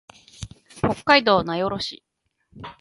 [0.79, 2.03] 北海道名寄市